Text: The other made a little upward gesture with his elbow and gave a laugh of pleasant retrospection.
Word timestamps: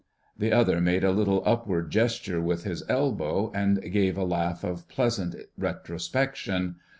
The 0.35 0.51
other 0.51 0.81
made 0.81 1.03
a 1.03 1.11
little 1.11 1.43
upward 1.45 1.91
gesture 1.91 2.41
with 2.41 2.63
his 2.63 2.81
elbow 2.89 3.51
and 3.53 3.79
gave 3.91 4.17
a 4.17 4.25
laugh 4.25 4.63
of 4.63 4.87
pleasant 4.87 5.35
retrospection. 5.59 6.77